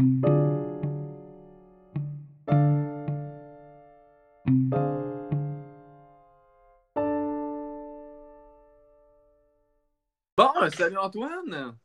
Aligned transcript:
Bon, 0.00 0.06
salut 10.72 10.96
Antoine! 10.96 11.76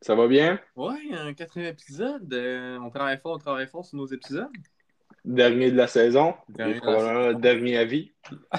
Ça 0.00 0.16
va 0.16 0.26
bien? 0.26 0.58
Ouais, 0.74 0.96
un 1.12 1.32
quatrième 1.32 1.68
épisode. 1.68 2.32
Euh, 2.34 2.76
on 2.80 2.90
travaille 2.90 3.18
fort, 3.18 3.34
on 3.34 3.38
travaille 3.38 3.68
fort 3.68 3.84
sur 3.84 3.98
nos 3.98 4.06
épisodes. 4.06 4.48
Dernier 5.24 5.70
de 5.70 5.76
la 5.76 5.86
saison. 5.86 6.34
Dernier 6.48 6.78
Et 6.78 6.80
probablement 6.80 7.28
le 7.28 7.34
dernier 7.36 7.76
avis. 7.76 8.12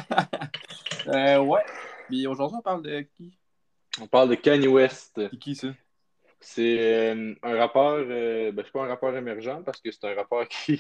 Euh, 1.08 1.40
ouais. 1.40 1.66
Puis 2.10 2.28
aujourd'hui, 2.28 2.58
on 2.60 2.62
parle 2.62 2.84
de 2.84 3.02
qui? 3.02 3.36
On 4.00 4.06
parle 4.06 4.30
de 4.30 4.36
Kanye 4.36 4.68
West. 4.68 5.20
C'est 5.32 5.40
qui 5.40 5.56
ça? 5.56 5.70
C'est 6.42 7.12
euh, 7.14 7.34
un 7.44 7.56
rappeur, 7.58 8.06
euh, 8.10 8.52
ben, 8.52 8.64
c'est 8.66 8.72
pas 8.72 8.84
un 8.84 8.88
rappeur 8.88 9.16
émergent 9.16 9.64
parce 9.64 9.80
que 9.80 9.92
c'est 9.92 10.04
un 10.06 10.16
rappeur 10.16 10.48
qui, 10.50 10.78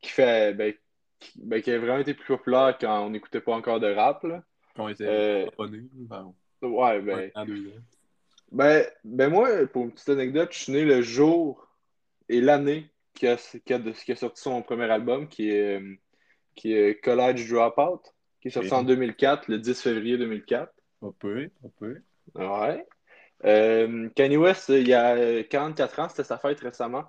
qui 0.00 0.10
fait, 0.10 0.54
ben, 0.54 0.72
qui, 1.18 1.40
ben, 1.42 1.60
qui 1.60 1.70
a 1.72 1.78
vraiment 1.78 1.98
été 1.98 2.14
plus 2.14 2.26
populaire 2.36 2.76
quand 2.80 3.06
on 3.06 3.10
n'écoutait 3.10 3.40
pas 3.40 3.54
encore 3.54 3.80
de 3.80 3.92
rap. 3.92 4.22
là. 4.24 4.42
Qu'on 4.76 4.88
était 4.88 5.06
Euh, 5.06 5.46
abonnés. 5.52 5.82
Ben, 5.92 6.32
Ouais, 6.62 7.00
ben, 7.02 7.30
ben, 8.52 8.86
ben 9.04 9.28
moi, 9.30 9.66
pour 9.66 9.84
une 9.84 9.92
petite 9.92 10.08
anecdote, 10.08 10.52
je 10.52 10.58
suis 10.58 10.72
né 10.72 10.84
le 10.84 11.02
jour 11.02 11.68
et 12.28 12.40
l'année 12.40 12.90
qui 13.14 13.26
a, 13.26 13.36
qui, 13.36 13.72
a, 13.74 13.78
qui 13.80 14.12
a 14.12 14.16
sorti 14.16 14.40
son 14.42 14.62
premier 14.62 14.90
album, 14.90 15.28
qui 15.28 15.50
est, 15.50 15.80
euh, 15.80 15.94
qui 16.54 16.72
est 16.72 17.02
College 17.02 17.48
Dropout, 17.50 18.00
qui 18.40 18.48
est 18.48 18.50
sorti 18.52 18.72
en 18.72 18.82
2004, 18.82 19.48
le 19.48 19.58
10 19.58 19.80
février 19.82 20.16
2004. 20.18 20.72
On 21.02 21.12
peut, 21.12 21.50
on 21.62 21.68
peut. 21.68 22.00
Ouais. 22.34 22.86
Euh, 23.44 24.08
Kanye 24.16 24.36
West, 24.36 24.68
il 24.70 24.88
y 24.88 24.94
a 24.94 25.42
44 25.44 25.98
ans, 26.00 26.08
c'était 26.08 26.24
sa 26.24 26.38
fête 26.38 26.60
récemment. 26.60 27.04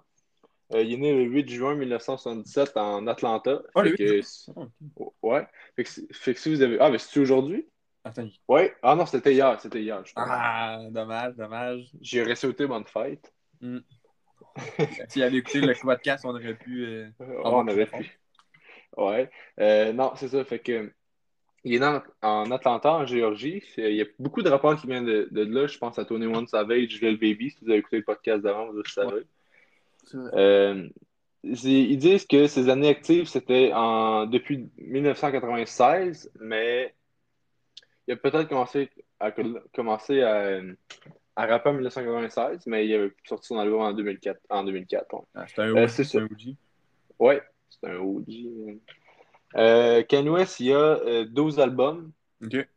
Euh, 0.73 0.81
il 0.81 0.94
est 0.94 0.98
né 0.98 1.13
le 1.13 1.23
8 1.31 1.48
juin 1.49 1.75
1977 1.75 2.75
en 2.77 3.05
Atlanta. 3.08 3.61
Le 3.75 3.84
Fait 3.84 3.89
8 3.91 3.98
que- 3.98 4.52
Ah, 4.56 5.03
ouais. 5.22 5.47
Fait 5.75 5.83
que, 5.83 5.89
si- 5.89 6.08
fait 6.11 6.33
que 6.33 6.39
si 6.39 6.50
vous 6.50 6.61
avez. 6.61 6.78
Ah, 6.80 6.89
mais 6.89 6.97
c'est-tu 6.97 7.19
aujourd'hui? 7.19 7.67
Attends. 8.03 8.28
Ouais. 8.47 8.73
Ah 8.81 8.95
non, 8.95 9.06
c'était 9.06 9.33
hier. 9.33 9.59
C'était 9.61 9.81
hier. 9.81 10.03
je 10.06 10.13
pense. 10.13 10.28
Ah, 10.28 10.80
dommage, 10.89 11.36
dommage. 11.36 11.86
J'ai 12.02 12.23
ressauté 12.23 12.66
bonne 12.67 12.86
fête. 12.86 13.31
S'il 15.09 15.23
avait 15.23 15.38
écouté 15.38 15.61
le 15.61 15.73
podcast, 15.80 16.25
on 16.25 16.30
aurait 16.30 16.56
pu. 16.56 16.86
euh, 16.86 17.09
Oh, 17.19 17.23
Ah, 17.45 17.50
on 17.52 17.67
aurait 17.67 17.88
c'est 17.91 17.97
pu. 18.00 18.19
Ouais. 18.97 19.30
Euh, 19.59 19.94
non, 19.94 20.13
c'est 20.16 20.30
ça. 20.30 20.44
Fait 20.45 20.59
que. 20.59 20.91
Il 21.66 21.73
est 21.73 21.83
en, 22.21 22.52
Atlanta, 22.52 22.94
en 22.94 23.05
Géorgie. 23.05 23.63
Il 23.77 23.95
y 23.95 24.02
a 24.02 24.05
beaucoup 24.19 24.44
de 24.44 24.49
rapports 24.49 24.80
qui 24.80 24.85
viennent 24.85 25.05
de, 25.05 25.27
de 25.31 25.41
là. 25.44 25.66
Je 25.66 25.77
pense 25.80 25.97
à 25.97 26.05
Tony 26.05 26.27
One 26.27 26.45
Savage, 26.47 27.02
Lil 27.02 27.17
Baby. 27.19 27.49
Si 27.49 27.57
vous 27.66 27.72
avez 27.72 27.80
écouté 27.80 27.97
le 27.97 28.03
podcast 28.03 28.44
d'avant, 28.44 28.67
vous 28.67 28.77
le 28.77 28.83
savez. 28.83 29.23
Euh, 30.13 30.88
ils 31.44 31.97
disent 31.97 32.25
que 32.27 32.45
ses 32.47 32.69
années 32.69 32.89
actives, 32.89 33.25
c'était 33.25 33.72
en, 33.73 34.27
depuis 34.27 34.69
1996, 34.77 36.31
mais 36.39 36.94
il 38.07 38.13
a 38.13 38.17
peut-être 38.17 38.47
commencé 38.47 38.89
à, 39.19 39.31
commencé 39.73 40.22
à, 40.22 40.59
à 41.35 41.45
rapper 41.47 41.69
en 41.69 41.73
1996, 41.73 42.67
mais 42.67 42.85
il 42.88 42.95
a 42.95 43.07
sorti 43.27 43.47
son 43.47 43.57
album 43.57 43.81
en 43.81 43.91
2004. 43.94 44.39
En 44.50 44.63
2004 44.63 45.13
ouais. 45.13 45.22
Ah, 45.33 45.45
c'est 45.47 45.61
un 45.61 45.75
Euh, 45.75 45.83
OG. 45.83 45.88
c'est 45.88 46.03
c'est 46.03 46.03
ça. 46.03 46.19
un 46.19 46.25
OG. 46.25 46.55
Ouais, 47.19 47.41
c'est 47.69 47.88
un 47.89 47.97
OG. 47.97 48.77
Euh, 49.58 50.03
Kanye 50.03 50.30
West, 50.30 50.59
il 50.59 50.67
y 50.67 50.73
a 50.73 50.78
euh, 50.78 51.25
12 51.25 51.59
albums. 51.59 52.11
Ok. 52.44 52.67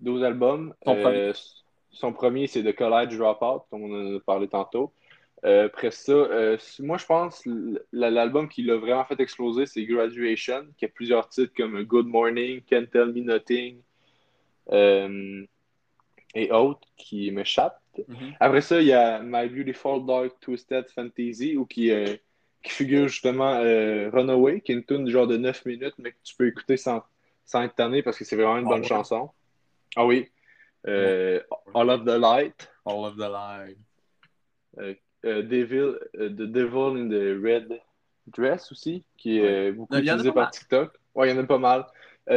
12 0.00 0.24
albums. 0.24 0.74
Son 0.84 0.96
Euh, 0.96 1.02
premier. 1.02 1.32
son 1.90 2.12
premier, 2.12 2.46
c'est 2.46 2.62
The 2.62 2.74
College 2.74 3.16
Dropout, 3.16 3.62
comme 3.70 3.84
on 3.84 4.14
en 4.14 4.16
a 4.16 4.20
parlé 4.20 4.48
tantôt. 4.48 4.92
Euh, 5.44 5.66
après 5.66 5.90
ça, 5.90 6.12
euh, 6.12 6.56
moi, 6.80 6.96
je 6.96 7.04
pense 7.06 7.46
l'album 7.92 8.48
qui 8.48 8.62
l'a 8.62 8.76
vraiment 8.76 9.04
fait 9.04 9.20
exploser, 9.20 9.66
c'est 9.66 9.84
Graduation, 9.84 10.66
qui 10.78 10.86
a 10.86 10.88
plusieurs 10.88 11.28
titres 11.28 11.52
comme 11.56 11.82
Good 11.82 12.06
Morning, 12.06 12.62
Can't 12.62 12.86
Tell 12.90 13.12
Me 13.12 13.20
Nothing 13.20 13.80
euh, 14.72 15.44
et 16.34 16.50
autres 16.50 16.88
qui 16.96 17.30
m'échappent. 17.30 17.80
Mhm. 18.08 18.32
Après 18.40 18.60
ça, 18.62 18.80
il 18.80 18.86
y 18.88 18.92
a 18.92 19.20
My 19.22 19.48
Beautiful 19.48 20.04
Dark 20.06 20.32
Twisted 20.40 20.86
Fantasy, 20.90 21.56
où 21.56 21.66
qui, 21.66 21.90
euh, 21.90 22.16
qui 22.64 22.72
figure 22.72 23.06
justement 23.08 23.54
euh, 23.60 24.10
Runaway, 24.10 24.60
qui 24.62 24.72
est 24.72 24.74
une 24.74 24.84
tune 24.84 25.08
genre 25.08 25.26
de 25.28 25.36
9 25.36 25.64
minutes, 25.66 25.94
mais 25.98 26.10
que 26.12 26.16
tu 26.24 26.34
peux 26.34 26.46
écouter 26.48 26.76
sans, 26.76 27.04
sans 27.44 27.62
être 27.62 27.74
tanné 27.76 28.02
parce 28.02 28.18
que 28.18 28.24
c'est 28.24 28.36
vraiment 28.36 28.56
une 28.56 28.66
Ah 28.66 28.70
bonne 28.70 28.84
chanson. 28.84 29.30
Ah 29.94 30.04
oui. 30.06 30.28
Euh, 30.86 31.40
All 31.74 31.90
of 31.90 32.04
the 32.04 32.18
Light, 32.18 32.70
All 32.86 33.04
of 33.04 33.16
the 33.16 33.30
live. 33.30 33.76
euh, 34.78 34.94
Devil, 35.42 35.98
The 36.14 36.28
Devil 36.28 36.96
in 36.98 37.08
the 37.08 37.38
Red 37.42 37.80
Dress 38.26 38.72
aussi, 38.72 39.04
qui 39.16 39.38
est 39.38 39.72
beaucoup 39.72 39.94
utilisé 39.96 40.32
par 40.32 40.44
mal. 40.44 40.50
TikTok. 40.50 40.92
Ouais, 41.14 41.30
il 41.30 41.36
y 41.36 41.38
en 41.38 41.42
a 41.42 41.46
pas 41.46 41.58
mal. 41.58 41.86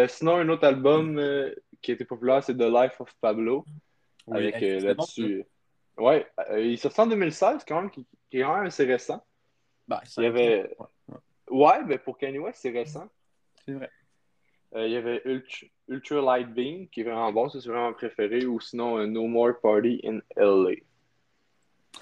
Sinon, 0.07 0.35
un 0.35 0.49
autre 0.49 0.65
album 0.65 1.17
euh, 1.17 1.53
qui 1.81 1.91
a 1.91 1.93
été 1.95 2.05
populaire, 2.05 2.43
c'est 2.43 2.55
The 2.55 2.61
Life 2.69 2.99
of 3.01 3.13
Pablo. 3.21 3.65
Oui, 4.27 4.37
avec 4.37 4.59
bon, 4.81 4.87
là-dessus. 4.87 5.45
ouais, 5.97 6.27
il 6.57 6.77
sorti 6.77 6.99
en 7.01 7.07
2016, 7.07 7.63
quand 7.65 7.81
même, 7.81 7.89
qui, 7.89 8.05
qui 8.29 8.39
est 8.39 8.41
quand 8.43 8.55
même 8.57 8.67
assez 8.67 8.83
récent. 8.85 9.23
Ben, 9.87 9.99
ça- 10.05 10.21
Il 10.21 10.25
y 10.25 10.27
avait- 10.27 10.75
Ouais, 11.49 11.83
mais 11.85 11.97
pour 11.97 12.17
Kanye 12.17 12.39
West, 12.39 12.59
c'est 12.61 12.71
récent. 12.71 13.07
c'est 13.65 13.73
vrai. 13.73 13.89
Euh, 14.75 14.85
il 14.85 14.91
y 14.91 14.97
avait 14.97 15.21
Ultra, 15.23 15.67
Ultra 15.87 16.21
Light 16.21 16.53
Beam, 16.53 16.87
qui 16.89 16.99
est 16.99 17.03
vraiment 17.03 17.31
bon, 17.31 17.47
c'est 17.47 17.59
vraiment 17.69 17.87
mon 17.87 17.93
préféré, 17.93 18.45
ou 18.45 18.59
sinon 18.59 18.97
euh, 18.97 19.05
No 19.05 19.25
More 19.27 19.57
Party 19.61 20.01
in 20.03 20.19
LA. 20.35 20.71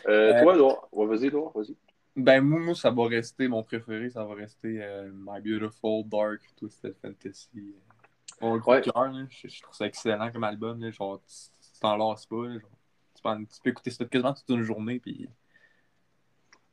Euh, 0.08 0.42
Toi, 0.42 0.56
Edouard, 0.56 0.88
ouais, 0.92 1.06
vas-y, 1.06 1.28
Edouard, 1.28 1.52
vas-y. 1.54 1.76
Ben, 2.16 2.42
moi, 2.42 2.74
ça 2.76 2.90
va 2.92 3.08
rester 3.08 3.48
mon 3.48 3.62
préféré. 3.62 4.10
Ça 4.10 4.24
va 4.24 4.34
rester 4.36 4.82
euh, 4.82 5.12
My 5.14 5.42
Beautiful 5.42 6.04
Dark 6.06 6.42
Twisted 6.56 6.96
Fantasy. 7.02 7.76
Coup 8.40 8.60
Ouais. 8.72 8.82
je, 8.84 9.48
je 9.48 9.62
trouve 9.62 9.76
ça 9.76 9.86
excellent 9.86 10.32
comme 10.32 10.44
album. 10.44 10.80
Là. 10.82 10.92
Genre, 10.92 11.22
tu 11.28 11.36
tu 11.74 11.80
t'en 11.82 11.98
lasses 11.98 12.26
pas. 12.26 12.48
là. 12.48 12.54
Genre, 12.54 12.62
tu, 13.16 13.22
peux, 13.22 13.46
tu 13.54 13.62
peux 13.64 13.70
écouter 13.70 13.92
ça 13.92 14.06
quasiment 14.06 14.34
toute 14.34 14.50
une 14.50 14.64
journée. 14.64 15.00
Puis... 15.00 15.30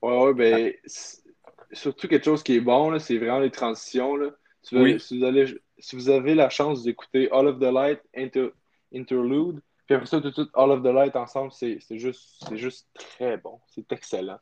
Ouais, 0.02 0.18
ouais, 0.24 0.34
ben, 0.34 0.72
surtout 1.72 2.08
quelque 2.08 2.24
chose 2.24 2.42
qui 2.42 2.56
est 2.56 2.60
bon, 2.60 2.98
c'est 2.98 3.18
vraiment 3.18 3.38
les 3.40 3.50
transitions. 3.50 4.16
Là. 4.16 4.30
Si, 4.62 4.74
vous 4.74 4.82
Oui. 4.82 4.90
avez, 4.90 4.98
si, 4.98 5.18
vous 5.18 5.24
allez- 5.24 5.60
si 5.78 5.96
vous 5.96 6.08
avez 6.10 6.34
la 6.34 6.50
chance 6.50 6.82
d'écouter 6.82 7.30
All 7.32 7.46
of 7.46 7.58
the 7.58 7.72
Light 7.72 8.00
Inter- 8.16 8.52
Interlude, 8.94 9.60
puis 9.86 9.94
après 9.96 10.06
ça, 10.06 10.20
tout 10.20 10.28
de 10.28 10.34
suite, 10.34 10.50
All 10.54 10.70
of 10.70 10.82
the 10.82 10.86
Light 10.92 11.16
ensemble, 11.16 11.52
c'est 11.52 11.78
juste, 11.90 12.44
c'est 12.48 12.56
juste 12.56 12.88
très 12.94 13.36
bon. 13.36 13.58
C'est 13.68 13.90
excellent. 13.92 14.38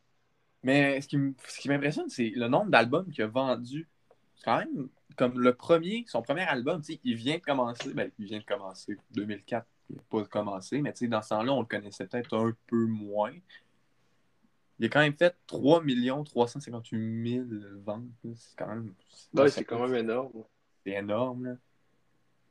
Mais 0.63 1.01
ce 1.01 1.09
qui, 1.09 1.17
m- 1.17 1.35
ce 1.47 1.61
qui 1.61 1.69
m'impressionne, 1.69 2.09
c'est 2.11 2.31
le 2.35 2.49
nombre 2.49 2.71
d'albums 2.71 3.11
qu'il 3.11 3.25
a 3.25 3.27
vendu. 3.27 3.89
C'est 4.37 4.45
quand 4.45 4.59
même 4.59 4.89
comme 5.17 5.39
le 5.41 5.55
premier, 5.55 6.05
son 6.09 6.23
premier 6.23 6.43
album, 6.43 6.81
il 7.05 7.15
vient 7.17 7.37
de 7.37 7.43
commencer. 7.43 7.93
Ben, 7.95 8.11
il 8.19 8.27
vient 8.27 8.39
de 8.39 8.45
commencer. 8.45 8.97
2004, 9.13 9.67
il 9.91 9.97
n'a 9.97 10.03
pas 10.11 10.25
commencé. 10.25 10.81
Mais 10.83 10.93
dans 11.03 11.23
ce 11.23 11.29
temps-là, 11.31 11.53
on 11.53 11.61
le 11.61 11.67
connaissait 11.67 12.07
peut-être 12.07 12.37
un 12.37 12.53
peu 12.67 12.85
moins. 12.87 13.33
Il 14.81 14.87
a 14.87 14.89
quand 14.89 15.01
même 15.01 15.15
fait 15.15 15.37
3 15.47 15.83
358 16.25 17.33
000 17.33 17.45
ventes. 17.85 18.03
C'est 18.35 18.57
quand 18.57 18.67
même. 18.67 18.95
Ouais, 19.35 19.49
c'est 19.51 19.63
quand 19.65 19.87
même 19.87 19.95
énorme. 19.95 20.33
C'est 20.85 20.93
énorme. 20.93 21.45
Là. 21.45 21.57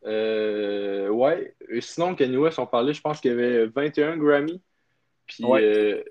Euh, 0.05 1.09
ouais. 1.09 1.55
Et 1.69 1.81
sinon, 1.81 2.15
Kanye 2.15 2.37
West, 2.37 2.59
on 2.59 2.67
parlait, 2.67 2.93
je 2.93 3.01
pense 3.01 3.19
qu'il 3.19 3.31
y 3.31 3.33
avait 3.33 3.65
21 3.65 4.15
Grammy. 4.17 4.61
Puis, 5.25 5.43
Ouais. 5.43 5.63
euh, 5.63 6.03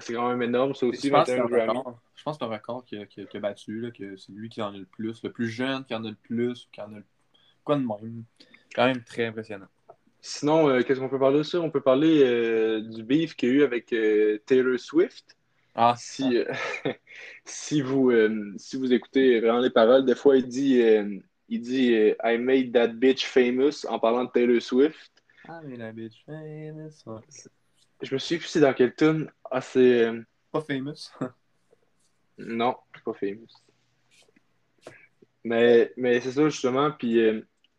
c'est 0.00 0.12
quand 0.14 0.28
même 0.28 0.42
énorme, 0.42 0.74
ça 0.74 0.86
aussi, 0.86 1.06
Je 1.08 1.12
pense 1.12 1.26
que 1.26 1.32
c'est 1.32 1.38
21 1.40 1.44
un 1.44 1.64
Grammy. 1.64 1.78
record. 1.78 2.00
Je 2.14 2.22
pense 2.22 2.38
que 2.38 2.44
c'est 2.44 2.50
un 2.50 2.54
record 2.54 2.84
qu'il 2.84 2.98
a, 3.00 3.06
qu'il 3.06 3.22
a- 3.22 3.26
qu'il 3.26 3.38
a 3.38 3.40
battu, 3.40 3.80
là, 3.80 3.90
que 3.90 4.16
c'est 4.16 4.32
lui 4.32 4.48
qui 4.48 4.60
en 4.60 4.74
a 4.74 4.76
le 4.76 4.84
plus. 4.84 5.22
Le 5.22 5.30
plus 5.32 5.48
jeune 5.48 5.84
qui 5.84 5.94
en 5.94 6.04
a 6.04 6.08
le 6.10 6.16
plus, 6.16 6.68
qui 6.72 6.80
en 6.80 6.92
a 6.92 6.96
le... 6.98 7.04
Quoi 7.64 7.76
de 7.76 7.80
même. 7.82 8.24
Quand 8.74 8.86
même 8.86 9.02
très 9.02 9.26
impressionnant. 9.26 9.68
Sinon, 10.28 10.68
euh, 10.68 10.82
qu'est-ce 10.82 10.98
qu'on 10.98 11.08
peut 11.08 11.20
parler 11.20 11.38
de 11.38 11.42
ça? 11.44 11.60
On 11.60 11.70
peut 11.70 11.80
parler 11.80 12.20
euh, 12.24 12.80
du 12.80 13.04
beef 13.04 13.36
qu'il 13.36 13.48
y 13.48 13.52
a 13.52 13.54
eu 13.54 13.62
avec 13.62 13.92
euh, 13.92 14.38
Taylor 14.44 14.76
Swift. 14.76 15.36
Ah, 15.72 15.94
Si, 15.96 16.42
si, 17.44 17.80
vous, 17.80 18.10
si 18.56 18.76
vous 18.76 18.92
écoutez 18.92 19.38
vraiment 19.38 19.60
les 19.60 19.70
paroles, 19.70 20.04
des 20.04 20.16
fois, 20.16 20.36
il 20.36 20.48
dit, 20.48 20.82
il 21.48 21.60
dit 21.60 21.92
I 22.24 22.38
made 22.38 22.72
that 22.72 22.88
bitch 22.88 23.24
famous 23.24 23.86
en 23.88 24.00
parlant 24.00 24.24
de 24.24 24.30
Taylor 24.30 24.60
Swift. 24.60 25.12
Ah, 25.46 25.60
mais 25.64 25.76
la 25.76 25.92
bitch 25.92 26.24
famous. 26.24 26.90
Ouais. 27.06 27.20
Je 28.02 28.12
me 28.12 28.18
souviens 28.18 28.38
plus 28.38 28.48
c'est 28.48 28.60
dans 28.60 28.74
quelle 28.74 28.96
tune. 28.96 29.30
Ah, 29.48 29.60
c'est. 29.60 30.10
Pas 30.50 30.60
famous. 30.60 31.12
Non, 32.38 32.76
pas 33.04 33.14
famous. 33.14 33.46
Mais, 35.44 35.92
mais 35.96 36.20
c'est 36.20 36.32
ça, 36.32 36.48
justement. 36.48 36.90
Puis 36.90 37.20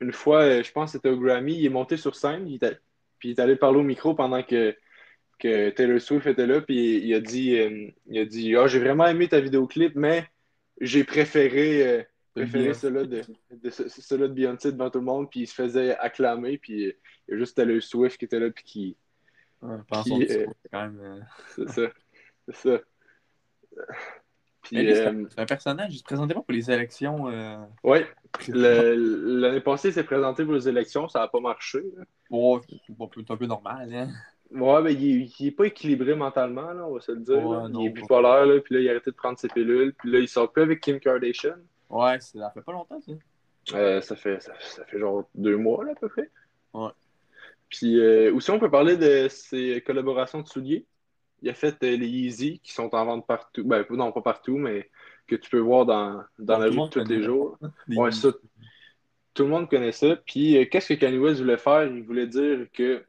une 0.01 0.13
fois, 0.13 0.41
euh, 0.43 0.63
je 0.63 0.71
pense 0.71 0.91
que 0.91 0.97
c'était 0.97 1.09
au 1.09 1.19
Grammy, 1.19 1.55
il 1.55 1.65
est 1.65 1.69
monté 1.69 1.97
sur 1.97 2.15
scène, 2.15 2.47
il 2.47 2.55
était- 2.55 2.77
puis 3.19 3.29
il 3.29 3.31
est 3.31 3.39
allé 3.41 3.55
parler 3.55 3.79
au 3.79 3.83
micro 3.83 4.13
pendant 4.15 4.43
que, 4.43 4.75
que 5.39 5.69
Taylor 5.71 5.99
Swift 6.01 6.27
était 6.27 6.47
là, 6.47 6.61
puis 6.61 6.97
il, 6.99 7.13
a 7.13 7.19
dit, 7.19 7.57
euh, 7.59 7.89
il 8.07 8.19
a 8.19 8.25
dit 8.25 8.55
Ah, 8.55 8.67
j'ai 8.67 8.79
vraiment 8.79 9.05
aimé 9.07 9.27
ta 9.27 9.39
vidéoclip, 9.39 9.95
mais 9.95 10.27
j'ai 10.81 11.03
préféré, 11.03 11.87
euh, 11.87 12.03
préféré 12.35 12.69
celui-là 12.73 13.05
de, 13.05 13.21
de, 13.51 13.69
celui 13.69 14.23
de 14.23 14.27
Beyoncé 14.33 14.71
devant 14.71 14.89
tout 14.91 14.99
le 14.99 15.05
monde, 15.05 15.29
puis 15.29 15.41
il 15.41 15.47
se 15.47 15.53
faisait 15.55 15.95
acclamer, 15.97 16.57
puis 16.59 16.87
euh, 16.87 16.91
il 17.27 17.31
y 17.31 17.35
a 17.35 17.37
juste 17.39 17.55
Taylor 17.55 17.81
Swift 17.81 18.17
qui 18.17 18.25
était 18.25 18.39
là, 18.39 18.51
puis 18.51 18.63
qui. 18.63 18.97
Ouais, 20.19 20.23
euh, 20.31 20.45
c'est 20.63 20.73
même. 20.73 20.99
euh, 21.01 21.19
C'est 21.55 21.69
ça. 21.69 21.91
C'est 22.49 22.55
ça. 22.55 22.81
Lui, 24.71 24.93
c'est 24.93 25.39
un, 25.41 25.45
personnage, 25.45 25.93
il 25.93 25.97
se 25.97 26.03
présentait 26.03 26.33
pas 26.33 26.41
pour 26.41 26.53
les 26.53 26.69
élections. 26.71 27.29
Euh... 27.29 27.57
Oui, 27.83 27.99
l'année 28.49 29.61
passée, 29.61 29.89
il 29.89 29.93
s'est 29.93 30.03
présenté 30.03 30.43
pour 30.43 30.53
les 30.53 30.67
élections, 30.67 31.07
ça 31.07 31.19
n'a 31.19 31.27
pas 31.27 31.39
marché. 31.39 31.79
Bon, 32.29 32.61
c'est 32.67 33.31
un 33.31 33.37
peu 33.37 33.45
normal. 33.45 33.93
Hein? 33.93 34.07
Ouais, 34.51 34.81
mais 34.81 34.93
il, 34.93 35.29
il 35.39 35.47
est 35.47 35.51
pas 35.51 35.65
équilibré 35.65 36.15
mentalement, 36.15 36.71
là, 36.73 36.85
on 36.87 36.93
va 36.93 37.01
se 37.01 37.11
le 37.11 37.19
dire. 37.19 37.45
Ouais, 37.45 37.69
non, 37.69 37.81
il 37.81 37.87
est 37.87 37.89
bipolaire, 37.89 38.45
là, 38.45 38.59
puis 38.61 38.75
là, 38.75 38.81
il 38.81 38.87
a 38.87 38.91
arrêté 38.91 39.11
de 39.11 39.15
prendre 39.15 39.37
ses 39.37 39.49
pilules, 39.49 39.93
puis 39.93 40.11
là, 40.11 40.19
il 40.19 40.27
sort 40.27 40.51
plus 40.51 40.63
avec 40.63 40.81
Kim 40.81 40.99
Kardashian. 40.99 41.57
Ouais, 41.89 42.19
ça 42.19 42.51
fait 42.53 42.61
pas 42.61 42.71
longtemps, 42.71 42.99
ça. 43.01 43.11
Euh, 43.75 43.99
ça, 44.01 44.15
fait, 44.15 44.41
ça, 44.41 44.53
ça, 44.59 44.85
fait 44.85 44.99
genre 44.99 45.29
deux 45.35 45.57
mois, 45.57 45.83
là, 45.83 45.91
à 45.91 45.95
peu 45.95 46.07
près. 46.07 46.29
Ouais. 46.73 46.91
Puis 47.69 47.99
euh, 47.99 48.33
aussi, 48.33 48.51
on 48.51 48.59
peut 48.59 48.71
parler 48.71 48.95
de 48.97 49.27
ses 49.29 49.81
collaborations 49.85 50.41
de 50.41 50.47
souliers. 50.47 50.85
Il 51.41 51.49
a 51.49 51.53
fait 51.53 51.75
euh, 51.83 51.95
les 51.95 52.07
Yeezy 52.07 52.59
qui 52.59 52.73
sont 52.73 52.93
en 52.95 53.05
vente 53.05 53.27
partout. 53.27 53.63
Ben, 53.63 53.85
non, 53.89 54.11
pas 54.11 54.21
partout, 54.21 54.57
mais 54.57 54.89
que 55.27 55.35
tu 55.35 55.49
peux 55.49 55.59
voir 55.59 55.85
dans, 55.85 56.23
dans 56.39 56.57
la 56.57 56.69
vie 56.69 56.89
tous 56.89 57.03
les 57.03 57.21
jours. 57.21 57.57
ouais, 57.89 58.11
ça, 58.11 58.29
tout 59.33 59.43
le 59.43 59.49
monde 59.49 59.69
connaît 59.69 59.91
ça. 59.91 60.15
Puis, 60.25 60.57
euh, 60.57 60.65
qu'est-ce 60.65 60.93
que 60.93 60.99
Kanye 60.99 61.19
West 61.19 61.41
voulait 61.41 61.57
faire? 61.57 61.85
Il 61.85 62.03
voulait 62.03 62.27
dire 62.27 62.67
que 62.73 63.03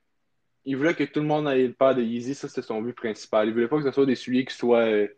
il 0.64 0.76
voulait 0.76 0.94
que 0.94 1.04
tout 1.04 1.20
le 1.20 1.26
monde 1.26 1.48
ait 1.48 1.66
le 1.66 1.72
paire 1.72 1.94
de 1.94 2.02
Yeezy. 2.02 2.34
Ça, 2.34 2.48
c'était 2.48 2.60
son 2.60 2.82
but 2.82 2.92
principal. 2.92 3.48
Il 3.48 3.54
voulait 3.54 3.68
pas 3.68 3.78
que 3.78 3.84
ce 3.84 3.90
soit 3.92 4.04
des 4.04 4.14
souliers 4.14 4.44
qui 4.44 4.54
soient, 4.54 4.84
euh, 4.84 5.08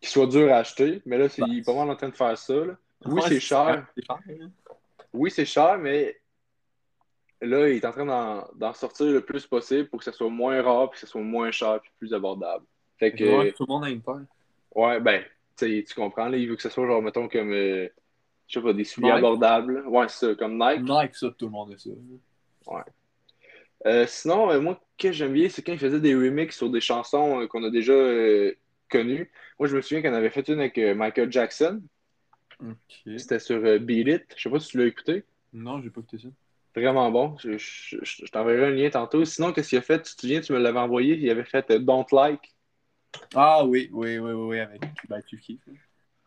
qui 0.00 0.08
soient 0.08 0.26
durs 0.26 0.50
à 0.50 0.58
acheter. 0.58 1.02
Mais 1.04 1.18
là, 1.18 1.26
il 1.36 1.58
est 1.58 1.62
pas 1.66 1.74
mal 1.74 1.90
en 1.90 1.96
train 1.96 2.08
de 2.08 2.16
faire 2.16 2.38
ça. 2.38 2.54
Là. 2.54 2.78
Oui, 3.04 3.20
c'est 3.28 3.40
cher. 3.40 3.86
Hein. 4.08 4.16
Oui, 5.12 5.30
c'est 5.30 5.44
cher, 5.44 5.78
mais 5.78 6.18
là, 7.42 7.68
il 7.68 7.76
est 7.76 7.84
en 7.84 7.92
train 7.92 8.06
d'en, 8.54 8.72
sortir 8.72 9.06
le 9.06 9.20
plus 9.20 9.46
possible 9.46 9.88
pour 9.88 9.98
que 9.98 10.04
ce 10.04 10.12
soit 10.12 10.30
moins 10.30 10.60
rare, 10.62 10.90
puis 10.90 11.00
que 11.00 11.06
ce 11.06 11.10
soit 11.10 11.20
moins 11.20 11.50
cher, 11.50 11.80
puis 11.80 11.90
plus 11.98 12.14
abordable. 12.14 12.64
Fait 12.98 13.12
que, 13.12 13.50
tout 13.50 13.66
le 13.68 13.72
monde 13.72 13.84
a 13.84 13.90
une 13.90 14.00
paire. 14.00 14.24
Ouais, 14.74 15.00
ben, 15.00 15.22
tu 15.56 15.84
comprends, 15.94 16.28
là, 16.28 16.36
il 16.36 16.48
veut 16.48 16.56
que 16.56 16.62
ce 16.62 16.68
soit 16.68 16.86
genre, 16.86 17.02
mettons, 17.02 17.28
comme, 17.28 17.52
euh, 17.52 17.88
je 18.46 18.58
sais 18.58 18.64
pas, 18.64 18.72
des 18.72 18.84
souliers 18.84 19.10
abordables. 19.10 19.86
Ouais, 19.86 20.08
c'est 20.08 20.26
ça, 20.26 20.34
comme 20.34 20.58
Nike. 20.58 20.82
Nike, 20.82 21.16
ça, 21.16 21.28
tout 21.36 21.46
le 21.46 21.50
monde 21.50 21.72
a 21.72 21.78
ça. 21.78 21.90
Ouais. 22.66 22.82
Euh, 23.86 24.06
sinon, 24.06 24.50
euh, 24.50 24.60
moi, 24.60 24.80
ce 24.98 25.06
que 25.06 25.12
j'aime 25.12 25.32
bien, 25.32 25.48
c'est 25.48 25.62
quand 25.62 25.72
il 25.72 25.78
faisait 25.78 26.00
des 26.00 26.14
remixes 26.14 26.56
sur 26.56 26.70
des 26.70 26.80
chansons 26.80 27.46
qu'on 27.48 27.64
a 27.64 27.70
déjà 27.70 27.94
connues. 28.88 29.30
Moi, 29.58 29.68
je 29.68 29.76
me 29.76 29.82
souviens 29.82 30.02
qu'on 30.02 30.14
avait 30.14 30.30
fait 30.30 30.48
une 30.48 30.60
avec 30.60 30.78
Michael 30.78 31.30
Jackson. 31.30 31.82
C'était 33.04 33.38
sur 33.38 33.60
Beat 33.80 34.08
It. 34.08 34.24
Je 34.36 34.42
sais 34.42 34.50
pas 34.50 34.58
si 34.58 34.68
tu 34.68 34.78
l'as 34.78 34.86
écouté. 34.86 35.24
Non, 35.52 35.82
j'ai 35.82 35.90
pas 35.90 36.00
écouté 36.00 36.18
ça. 36.18 36.28
Vraiment 36.76 37.10
bon. 37.10 37.36
Je, 37.38 37.56
je, 37.56 38.30
t'enverrai 38.30 38.66
un 38.66 38.70
lien 38.70 38.90
tantôt. 38.90 39.24
Sinon, 39.24 39.52
qu'est-ce 39.52 39.70
qu'il 39.70 39.78
a 39.78 39.82
fait? 39.82 40.02
Tu 40.02 40.14
te 40.14 40.20
souviens, 40.20 40.40
tu 40.42 40.52
me 40.52 40.58
l'avais 40.58 40.78
envoyé. 40.78 41.16
Il 41.16 41.30
avait 41.30 41.44
fait 41.44 41.72
Don't 41.72 42.04
Like. 42.12 42.54
Ah 43.34 43.64
oui, 43.64 43.88
oui, 43.92 44.18
oui, 44.18 44.32
oui, 44.32 44.60
avec 44.60 44.82
ben, 45.08 45.22
tu 45.26 45.38
kiffes. 45.38 45.66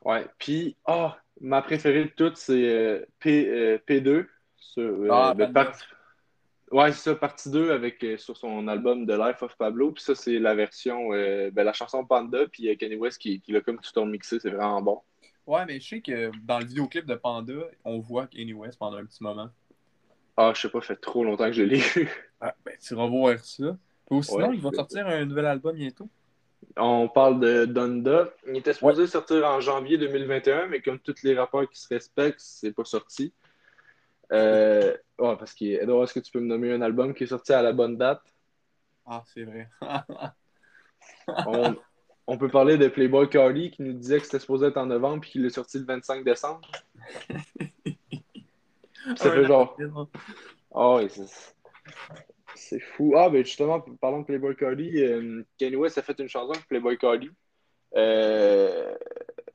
Ouais. 0.03 0.25
Puis, 0.39 0.75
ah, 0.85 1.19
ma 1.39 1.61
préférée 1.61 2.05
de 2.05 2.09
toutes, 2.09 2.37
c'est 2.37 2.67
euh, 2.67 3.05
P, 3.19 4.01
2 4.01 4.11
euh, 4.11 4.23
Sur, 4.57 4.81
euh, 4.81 5.07
ah, 5.11 5.35
ben, 5.35 5.71
Ouais, 6.71 6.91
c'est 6.93 7.11
ça, 7.11 7.15
partie 7.15 7.51
2 7.51 7.71
avec, 7.71 8.03
sur 8.17 8.35
son 8.35 8.67
album 8.67 9.05
The 9.05 9.11
Life 9.11 9.43
of 9.43 9.55
Pablo. 9.55 9.91
Puis 9.91 10.03
ça, 10.03 10.15
c'est 10.15 10.39
la 10.39 10.55
version, 10.55 11.09
ben, 11.09 11.63
la 11.63 11.73
chanson 11.73 12.05
Panda. 12.05 12.47
Puis 12.47 12.75
Kanye 12.75 12.95
West 12.95 13.19
qui, 13.19 13.39
qui 13.39 13.51
l'a 13.51 13.61
comme 13.61 13.79
tout 13.79 14.05
mixé. 14.05 14.39
C'est 14.39 14.49
vraiment 14.49 14.81
bon. 14.81 15.01
Ouais, 15.45 15.65
mais 15.67 15.79
je 15.79 15.87
sais 15.89 16.01
que 16.01 16.31
dans 16.43 16.57
le 16.57 16.65
vidéoclip 16.65 17.05
de 17.05 17.15
Panda, 17.15 17.53
on 17.85 17.99
voit 17.99 18.25
Kanye 18.25 18.53
West 18.53 18.79
pendant 18.79 18.97
un 18.97 19.05
petit 19.05 19.23
moment. 19.23 19.49
Ah, 20.41 20.53
je 20.55 20.61
sais 20.61 20.69
pas, 20.69 20.79
ça 20.79 20.87
fait 20.87 21.01
trop 21.01 21.25
longtemps 21.25 21.47
que 21.47 21.51
je 21.51 21.63
l'ai 21.63 21.81
lu. 21.95 22.09
Ah, 22.39 22.55
ben, 22.63 22.73
tu 22.81 22.95
vas 22.95 23.07
voir 23.07 23.37
ça. 23.39 23.75
Ou 24.09 24.23
sinon, 24.23 24.53
ils 24.53 24.61
vont 24.61 24.71
sortir 24.71 25.05
un 25.05 25.25
nouvel 25.25 25.45
album 25.45 25.75
bientôt. 25.75 26.07
On 26.77 27.09
parle 27.09 27.41
de 27.41 27.65
Donda. 27.65 28.29
Il 28.47 28.55
était 28.55 28.71
supposé 28.71 29.05
sortir 29.05 29.45
en 29.45 29.59
janvier 29.59 29.97
2021, 29.97 30.67
mais 30.67 30.81
comme 30.81 30.97
tous 30.97 31.23
les 31.23 31.37
rapports 31.37 31.69
qui 31.69 31.77
se 31.77 31.89
respectent, 31.89 32.39
c'est 32.39 32.71
pas 32.71 32.85
sorti. 32.85 33.33
Euh... 34.31 34.95
Ouais, 35.17 35.35
parce 35.35 35.53
que, 35.53 35.65
Edouard, 35.65 36.05
est-ce 36.05 36.13
que 36.13 36.21
tu 36.21 36.31
peux 36.31 36.39
me 36.39 36.47
nommer 36.47 36.71
un 36.71 36.81
album 36.81 37.13
qui 37.13 37.25
est 37.25 37.27
sorti 37.27 37.51
à 37.51 37.61
la 37.61 37.73
bonne 37.73 37.97
date? 37.97 38.21
Ah, 39.05 39.23
c'est 39.25 39.43
vrai. 39.43 39.67
on, 42.27 42.37
peut 42.37 42.47
parler 42.47 42.77
de 42.77 42.87
Playboy 42.87 43.27
Cardi 43.27 43.71
qui 43.71 43.81
nous 43.81 43.91
disait 43.91 44.19
que 44.19 44.23
c'était 44.23 44.39
supposé 44.39 44.67
être 44.67 44.77
en 44.77 44.85
novembre 44.85 45.19
puis 45.19 45.31
qu'il 45.31 45.45
est 45.45 45.49
sorti 45.49 45.79
le 45.79 45.85
25 45.85 46.23
décembre. 46.23 46.61
ça 49.15 49.31
fait 49.31 49.45
genre. 49.45 49.77
Oui, 50.71 51.07
c'est 52.55 52.79
fou. 52.79 53.13
Ah, 53.15 53.29
ben 53.29 53.43
justement, 53.43 53.79
parlons 54.01 54.21
de 54.21 54.25
Playboy 54.25 54.55
Cardi, 54.55 55.01
euh, 55.01 55.43
Kanye 55.57 55.75
West 55.75 55.97
a 55.97 56.01
fait 56.01 56.19
une 56.19 56.27
chanson 56.27 56.51
avec 56.51 56.67
Playboy 56.67 56.97
Cardi. 56.97 57.29
Euh, 57.95 58.93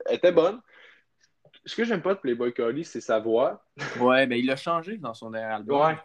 elle 0.05 0.15
était 0.15 0.31
bonne. 0.31 0.59
Ce 1.65 1.75
que 1.75 1.83
j'aime 1.83 2.01
pas 2.01 2.13
de 2.13 2.19
Playboy 2.19 2.53
Cardi, 2.53 2.83
c'est 2.83 3.01
sa 3.01 3.19
voix. 3.19 3.63
Ouais, 3.99 4.27
ben 4.27 4.37
il 4.37 4.49
a 4.51 4.55
changé 4.55 4.97
dans 4.97 5.13
son 5.13 5.31
dernier 5.31 5.53
album. 5.53 5.81
Ouais. 5.81 5.95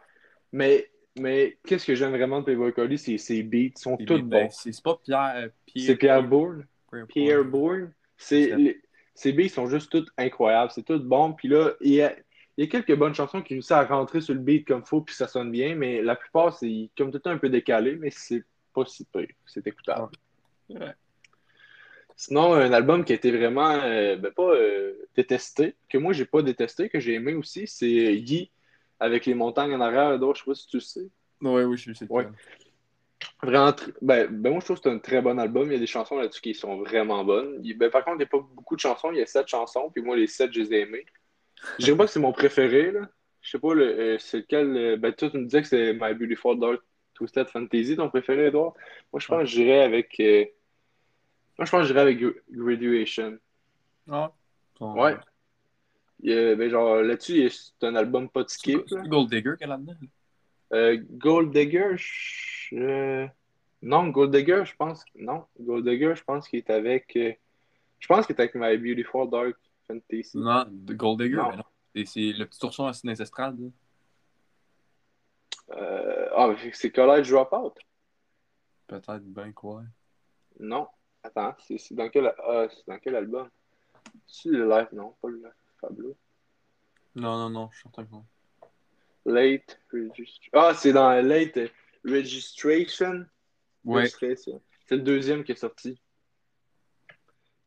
Mais, 0.53 0.91
mais 1.19 1.59
qu'est-ce 1.67 1.87
que 1.87 1.95
j'aime 1.95 2.13
vraiment 2.13 2.41
de 2.41 2.45
Playboy 2.45 2.73
Cardi, 2.73 2.99
c'est 2.99 3.19
ses 3.19 3.43
beats. 3.43 3.77
sont 3.77 3.97
tous 3.97 4.19
bons. 4.19 4.29
Ben, 4.29 4.51
c'est 4.51 4.83
pas 4.83 4.99
Pierre. 5.03 5.33
Euh, 5.37 5.49
c'est 5.77 5.97
Pierre 5.97 6.23
Bourne. 6.23 6.67
Pierre 7.09 7.45
Bourne. 7.45 7.93
Ses 8.17 9.33
beats 9.33 9.49
sont 9.49 9.67
juste 9.67 9.91
tous 9.91 10.07
incroyables. 10.17 10.71
C'est 10.75 10.85
tout 10.85 11.01
bon. 11.01 11.33
Puis 11.33 11.49
là, 11.49 11.73
il 11.81 12.01
a 12.01 12.15
il 12.61 12.65
y 12.65 12.69
a 12.69 12.71
quelques 12.71 12.95
bonnes 12.95 13.15
chansons 13.15 13.41
qui 13.41 13.55
réussissent 13.55 13.71
à 13.71 13.87
rentrer 13.87 14.21
sur 14.21 14.35
le 14.35 14.41
beat 14.41 14.69
comme 14.69 14.85
faut, 14.85 15.01
puis 15.01 15.15
ça 15.15 15.27
sonne 15.27 15.51
bien, 15.51 15.75
mais 15.75 16.03
la 16.03 16.15
plupart, 16.15 16.55
c'est 16.55 16.91
comme 16.95 17.11
tout 17.11 17.23
un 17.25 17.39
peu 17.39 17.49
décalé, 17.49 17.97
mais 17.97 18.11
c'est 18.11 18.45
pas 18.75 18.85
si 18.85 19.07
peu. 19.07 19.27
C'est 19.47 19.67
écoutable. 19.67 20.11
Sinon, 22.17 22.53
un 22.53 22.71
album 22.75 23.03
qui 23.03 23.13
a 23.13 23.15
été 23.15 23.31
vraiment, 23.31 23.71
euh, 23.71 24.17
ben, 24.17 24.31
pas 24.31 24.51
euh, 24.51 24.93
détesté, 25.17 25.75
que 25.89 25.97
moi, 25.97 26.13
j'ai 26.13 26.27
pas 26.27 26.43
détesté, 26.43 26.91
que 26.91 27.01
j'ai 27.01 27.15
aimé 27.15 27.33
aussi, 27.33 27.67
c'est 27.67 27.89
Yi 27.89 28.51
avec 28.99 29.25
les 29.25 29.33
montagnes 29.33 29.73
en 29.73 29.81
arrière. 29.81 30.19
Donc, 30.19 30.37
je 30.37 30.41
sais 30.41 30.45
pas 30.45 30.55
si 30.55 30.67
tu 30.67 30.77
le 30.77 30.83
sais. 30.83 31.09
Oui, 31.41 31.63
oui, 31.63 31.79
je 31.79 31.95
sais. 31.95 32.07
Ouais. 32.11 32.29
Vraiment, 33.43 33.75
ben, 34.03 34.29
ben, 34.31 34.51
moi, 34.51 34.61
je 34.61 34.67
trouve 34.67 34.77
que 34.77 34.83
c'est 34.83 34.95
un 34.95 34.99
très 34.99 35.23
bon 35.23 35.39
album. 35.39 35.71
Il 35.71 35.73
y 35.73 35.77
a 35.77 35.81
des 35.81 35.87
chansons 35.87 36.19
là-dessus 36.19 36.43
qui 36.43 36.55
sont 36.55 36.77
vraiment 36.77 37.25
bonnes. 37.25 37.63
ben, 37.63 37.89
par 37.89 38.05
contre, 38.05 38.17
il 38.17 38.19
n'y 38.19 38.25
a 38.25 38.27
pas 38.27 38.47
beaucoup 38.55 38.77
de 38.77 38.81
chansons. 38.81 39.13
Il 39.13 39.17
y 39.17 39.23
a 39.23 39.27
sept 39.27 39.49
chansons, 39.49 39.89
puis 39.91 40.03
moi, 40.03 40.15
les 40.15 40.27
sept, 40.27 40.53
je 40.53 40.61
les 40.61 40.75
ai 40.75 40.81
aimées. 40.81 41.07
Je 41.79 41.85
dirais 41.85 41.97
pas 41.97 42.07
que 42.07 42.11
c'est 42.11 42.21
mon 42.21 42.33
préféré, 42.33 42.91
là. 42.91 43.09
Je 43.43 43.51
sais 43.51 43.59
pas, 43.59 43.75
le, 43.75 43.85
euh, 43.85 44.19
c'est 44.19 44.39
lequel. 44.39 44.77
Euh, 44.77 44.97
ben, 44.97 45.13
toi, 45.13 45.31
tu 45.31 45.39
me 45.39 45.45
disais 45.45 45.63
que 45.63 45.69
c'est 45.69 45.93
My 45.95 46.15
Beautiful 46.15 46.59
Dark 46.59 46.81
Twisted 47.15 47.49
Fantasy, 47.49 47.97
ton 47.97 48.09
préféré, 48.09 48.47
Edouard. 48.47 48.75
Moi, 49.13 49.21
je 49.21 49.27
pense 49.27 49.41
que 49.43 49.47
j'irais 49.47 49.83
avec. 49.83 50.19
Euh, 50.21 50.45
moi, 51.59 51.65
je 51.65 51.71
pense 51.71 51.83
que 51.83 51.87
j'irais 51.87 52.01
avec 52.01 52.23
Graduation. 52.51 53.39
Ah. 54.11 54.33
Ouais. 54.81 55.17
ben, 56.23 56.69
genre, 56.69 57.03
là-dessus, 57.03 57.51
c'est 57.51 57.87
un 57.87 57.95
album 57.95 58.29
pas 58.29 58.45
de 58.45 58.49
skip. 58.49 58.87
Gold 58.89 59.31
Digger 59.31 59.55
qu'elle 59.59 59.73
a. 59.73 60.97
Gold 60.97 61.53
Digger, 61.53 61.97
non, 63.83 64.09
Gold 64.09 64.35
Digger, 64.35 64.65
je 64.67 64.77
pense. 64.77 65.05
Non, 65.15 65.45
Gold 65.59 65.89
Digger, 65.89 66.15
je 66.15 66.23
pense 66.23 66.47
qu'il 66.47 66.59
est 66.59 66.71
avec. 66.71 67.13
Je 67.15 68.07
pense 68.07 68.27
qu'il 68.27 68.37
est 68.37 68.41
avec 68.41 68.55
My 68.55 68.77
Beautiful 68.77 69.31
Dark 69.31 69.57
non, 70.35 70.65
Gold 70.71 71.23
Digger, 71.23 71.37
non. 71.37 71.57
non. 71.57 72.05
C'est 72.05 72.33
le 72.33 72.45
petit 72.45 72.65
ourson 72.65 72.87
à 72.87 72.91
Estrade. 72.91 73.59
Euh, 75.73 76.29
ah, 76.35 76.55
c'est 76.73 76.91
College 76.91 77.31
Dropout. 77.31 77.75
Peut-être 78.87 79.21
bien 79.21 79.53
quoi. 79.53 79.83
Non. 80.59 80.89
Attends, 81.23 81.55
c'est 81.61 81.95
dans, 81.95 82.09
quel... 82.09 82.33
Ah, 82.45 82.67
dans 82.87 82.99
quel 82.99 83.17
album? 83.17 83.49
C'est 84.27 84.49
le 84.49 84.69
live, 84.69 84.89
non, 84.93 85.15
pas 85.21 85.29
le 85.29 85.37
live. 85.37 85.53
Fabuleux. 85.81 86.17
Non, 87.15 87.37
non, 87.37 87.51
non, 87.51 87.69
je 87.71 87.79
suis 87.79 87.83
certain 87.83 88.05
que 88.05 88.13
non. 88.13 88.25
Late 89.27 89.81
Registration. 89.93 90.51
Ah, 90.53 90.75
c'est 90.75 90.93
dans 90.93 91.11
Late 91.27 91.71
Registration. 92.05 93.27
Ouais. 93.85 94.09
C'est 94.09 94.97
le 94.97 95.03
deuxième 95.03 95.45
qui 95.45 95.53
est 95.53 95.57
sorti. 95.57 96.01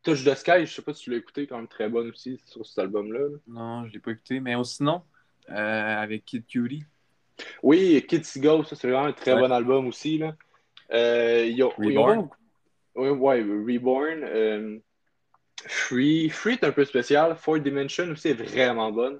Touch 0.03 0.23
the 0.23 0.35
Sky, 0.35 0.65
je 0.65 0.73
sais 0.73 0.81
pas 0.81 0.93
si 0.93 1.03
tu 1.03 1.11
l'as 1.11 1.17
écouté, 1.17 1.47
quand 1.47 1.57
même 1.57 1.67
très 1.67 1.89
bonne 1.89 2.09
aussi 2.09 2.39
sur 2.45 2.65
cet 2.65 2.79
album-là. 2.79 3.37
Non, 3.47 3.87
je 3.87 3.93
l'ai 3.93 3.99
pas 3.99 4.11
écouté, 4.11 4.39
mais 4.39 4.55
sinon, 4.63 5.01
euh, 5.49 5.53
avec 5.55 6.25
Kid 6.25 6.45
Cutie. 6.45 6.83
Oui, 7.61 8.03
Kid 8.07 8.25
Seagull, 8.25 8.65
ça 8.65 8.75
c'est 8.75 8.89
vraiment 8.89 9.07
un 9.07 9.13
très 9.13 9.35
bon 9.35 9.51
album 9.51 9.87
aussi. 9.87 10.17
Là. 10.17 10.35
Euh, 10.91 11.45
y 11.45 11.61
a, 11.61 11.67
Reborn. 11.67 12.29
Oui, 12.95 13.09
ouais, 13.09 13.41
Reborn. 13.41 14.23
Euh, 14.23 14.77
Free. 15.65 16.29
Free 16.29 16.53
est 16.53 16.63
un 16.63 16.71
peu 16.71 16.85
spécial. 16.85 17.35
Four 17.35 17.59
Dimension 17.59 18.09
aussi 18.09 18.29
est 18.29 18.33
vraiment 18.33 18.91
bonne. 18.91 19.19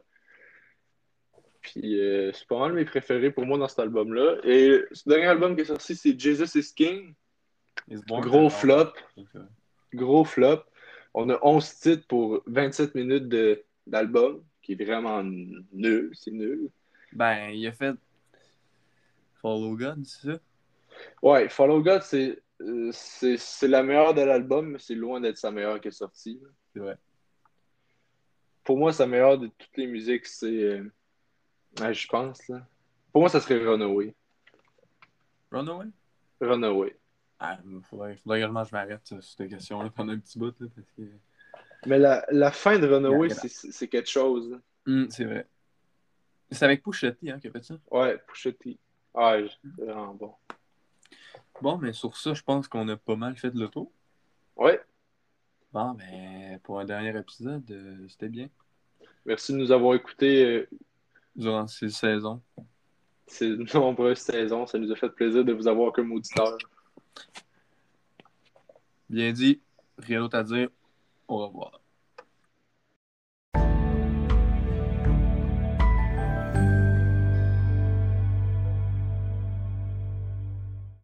Puis 1.62 2.00
euh, 2.00 2.32
c'est 2.34 2.48
pas 2.48 2.60
mal 2.60 2.74
mes 2.74 2.86
préférés 2.86 3.32
pour 3.32 3.46
moi 3.46 3.58
dans 3.58 3.68
cet 3.68 3.80
album-là. 3.80 4.36
Et 4.44 4.82
ce 4.92 5.08
dernier 5.08 5.28
album 5.28 5.56
qui 5.56 5.62
est 5.62 5.66
sorti, 5.66 5.96
c'est 5.96 6.20
Jesus 6.20 6.58
is 6.60 6.74
King. 6.76 7.14
Gros 7.88 8.50
flop. 8.50 8.94
Gros 9.94 10.26
flop. 10.26 10.64
On 11.14 11.30
a 11.30 11.38
11 11.42 11.80
titres 11.80 12.08
pour 12.08 12.42
27 12.48 12.96
minutes 12.96 13.34
d'album, 13.86 14.44
qui 14.62 14.74
est 14.74 14.84
vraiment 14.84 15.24
nul. 15.24 16.12
C'est 16.14 16.32
nul. 16.32 16.70
Ben, 17.12 17.50
il 17.50 17.66
a 17.68 17.72
fait 17.72 17.96
Follow 19.42 19.76
God, 19.76 20.04
c'est 20.06 20.32
ça? 20.32 20.40
Ouais, 21.22 21.50
Follow 21.50 21.82
God, 21.82 22.02
c'est 22.02 22.40
la 23.64 23.84
meilleure 23.84 24.14
de 24.14 24.22
l'album, 24.22 24.72
mais 24.72 24.80
c'est 24.80 24.96
loin 24.96 25.20
d'être 25.22 25.38
sa 25.38 25.52
meilleure 25.52 25.80
qui 25.82 25.90
est 25.90 25.92
sortie. 25.92 26.40
C'est 26.74 26.80
vrai. 26.80 26.98
Pour 28.64 28.78
moi, 28.78 28.94
sa 28.94 29.06
meilleure 29.06 29.38
de 29.38 29.48
toutes 29.48 29.76
les 29.78 29.88
musiques, 29.88 30.26
c'est. 30.26 30.48
euh, 30.48 30.92
ouais, 31.82 31.94
je 31.94 32.08
pense, 32.08 32.48
là. 32.48 32.66
Pour 33.12 33.22
moi, 33.22 33.30
ça 33.30 33.42
serait 33.42 33.58
Runaway. 33.64 34.16
Runaway? 35.52 35.88
Runaway. 36.40 36.96
Ah, 37.46 37.58
faudrait, 37.90 38.16
faudrait 38.18 38.40
également 38.40 38.64
que 38.64 38.70
je 38.70 38.74
m'arrête 38.74 39.06
sur 39.06 39.22
cette 39.22 39.50
question-là 39.50 39.90
pendant 39.90 40.14
un 40.14 40.20
petit 40.20 40.40
bout, 40.40 40.56
là, 40.62 40.68
parce 40.74 40.88
que... 40.98 41.02
Mais 41.86 42.00
la, 42.00 42.26
la 42.32 42.52
fin 42.52 42.80
de 42.80 42.88
Runaway, 42.88 43.28
c'est 43.30 43.88
quelque 43.90 44.10
chose. 44.10 44.58
Hum, 44.88 45.10
c'est 45.10 45.26
vrai. 45.26 45.46
C'est 46.50 46.64
avec 46.64 46.84
T, 46.84 47.30
hein, 47.30 47.40
qui 47.40 47.48
a 47.48 47.52
fait 47.52 47.64
ça? 47.64 47.76
Ouais, 47.92 48.18
T. 48.60 48.80
Ah, 49.14 49.36
c'est 49.62 49.84
vraiment 49.84 50.14
bon. 50.14 50.34
Bon, 51.62 51.78
mais 51.78 51.92
sur 51.92 52.16
ça, 52.16 52.34
je 52.34 52.42
pense 52.42 52.70
qu'on 52.70 52.88
a 52.88 52.96
pas 52.96 53.18
mal 53.18 53.36
fait 53.36 53.54
le 53.54 53.68
tour. 53.68 53.92
Ouais, 54.56 54.80
Bon, 55.74 55.94
ben, 55.96 56.60
pour 56.62 56.80
un 56.80 56.86
dernier 56.86 57.18
épisode, 57.18 57.64
euh, 57.72 58.08
c'était 58.08 58.30
bien. 58.30 58.48
merci 59.26 59.52
de 59.54 59.58
nous 59.58 59.72
avoir 59.72 59.96
écoutés 59.96 60.46
euh, 60.46 60.70
Durant 61.36 61.66
ces 61.68 61.90
saisons. 61.90 62.42
ces 63.26 63.50
nombreuses 63.74 64.20
saisons. 64.20 64.68
Ça 64.68 64.78
nous 64.78 64.92
a 64.92 64.96
fait 64.96 65.10
plaisir 65.10 65.44
de 65.44 65.52
vous 65.52 65.68
avoir 65.68 65.92
comme 65.92 66.12
auditeur. 66.12 66.56
Bien 69.10 69.32
dit. 69.32 69.62
Rien 69.98 70.20
d'autre 70.20 70.38
à 70.38 70.44
dire. 70.44 70.70
Au 71.28 71.48
revoir. 71.48 71.83